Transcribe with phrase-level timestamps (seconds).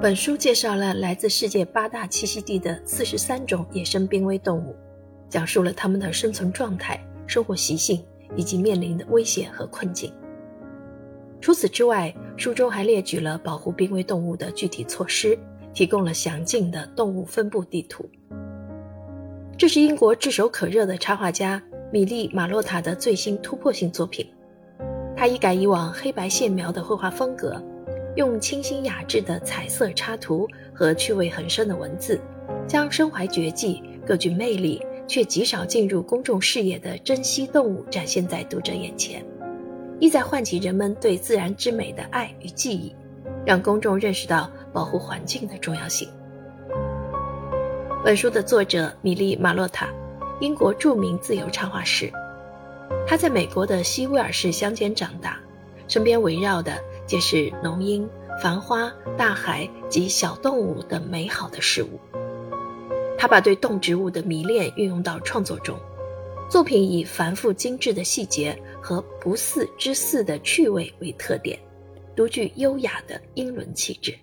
[0.00, 4.76] 本书介绍了来自世界八大栖息地的四十三种野生濒危动物，
[5.28, 8.00] 讲述了它们的生存状态、生活习性
[8.36, 10.12] 以及面临的危险和困境。
[11.40, 15.36] 除此之外，书中还列举了保护濒危动物的具体措施，
[15.74, 18.08] 提供了详尽的动物分布地图。
[19.56, 21.60] 这是英国炙手可热的插画家
[21.92, 24.24] 米莉·马洛塔的最新突破性作品。
[25.16, 27.60] 他一改以往黑白线描的绘画风格，
[28.18, 32.20] 用清新雅致的彩色插图和趣味横生的文字，
[32.66, 39.24] 将身怀绝技、各具魅力却极少进入公众视野的珍稀动物展现在读者眼前。
[40.00, 42.92] 意在唤起人们对自然之美的爱与记忆，
[43.46, 46.08] 让公众认识到保护环境的重要性。
[48.04, 49.88] 本书的作者米莉·马洛塔，
[50.40, 52.12] 英国著名自由插画师，
[53.06, 55.38] 他在美国的西威尔士乡间长大，
[55.86, 56.72] 身边围绕的
[57.06, 58.08] 皆是浓荫、
[58.40, 61.98] 繁花、大海及小动物等美好的事物。
[63.18, 65.76] 他把对动植物的迷恋运用到创作中。
[66.48, 71.58] 作品以繁复精致的细节和不似之似的趣味为特点，
[72.16, 74.16] 独具优雅的英伦气质。